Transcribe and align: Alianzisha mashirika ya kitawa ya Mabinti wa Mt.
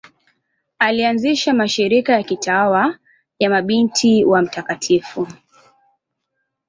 Alianzisha 0.79 1.53
mashirika 1.53 2.13
ya 2.13 2.23
kitawa 2.23 2.97
ya 3.39 3.49
Mabinti 3.49 4.25
wa 4.25 4.41
Mt. 4.41 5.01